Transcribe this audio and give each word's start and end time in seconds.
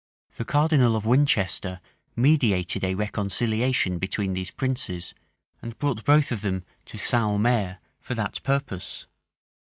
The 0.37 0.45
cardinal 0.45 0.95
of 0.95 1.05
Winchester 1.05 1.79
meditated 2.15 2.83
a 2.83 2.95
reconciliation 2.95 3.99
between 3.99 4.33
these 4.33 4.49
princes, 4.49 5.13
and 5.61 5.77
brought 5.77 6.03
both 6.03 6.31
of 6.31 6.41
them 6.41 6.63
to 6.87 6.97
St. 6.97 7.21
Omers 7.21 7.75
for 7.99 8.15
that 8.15 8.41
purpose. 8.41 9.05